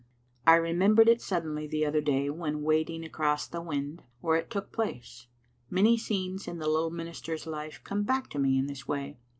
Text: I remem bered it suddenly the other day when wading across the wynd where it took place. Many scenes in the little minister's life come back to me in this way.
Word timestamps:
I 0.47 0.57
remem 0.57 0.95
bered 0.95 1.05
it 1.05 1.21
suddenly 1.21 1.67
the 1.67 1.85
other 1.85 2.01
day 2.01 2.27
when 2.31 2.63
wading 2.63 3.05
across 3.05 3.47
the 3.47 3.61
wynd 3.61 4.01
where 4.19 4.35
it 4.35 4.49
took 4.49 4.71
place. 4.71 5.27
Many 5.69 5.95
scenes 5.95 6.47
in 6.47 6.57
the 6.57 6.65
little 6.67 6.89
minister's 6.89 7.45
life 7.45 7.79
come 7.83 8.01
back 8.01 8.27
to 8.31 8.39
me 8.39 8.57
in 8.57 8.65
this 8.65 8.87
way. 8.87 9.19